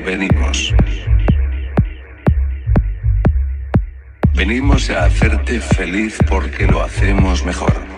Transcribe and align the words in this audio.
venimos. 0.00 0.74
Venimos 4.34 4.90
a 4.90 5.04
hacerte 5.04 5.60
feliz 5.60 6.18
porque 6.28 6.66
lo 6.66 6.82
hacemos 6.82 7.44
mejor. 7.44 7.89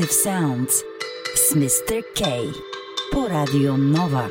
progressive 0.00 0.12
sounds. 0.12 0.84
It's 1.32 1.54
Mr. 1.54 2.02
K. 2.14 2.50
По 3.12 3.28
Радио 3.28 3.76
Нова. 3.76 4.30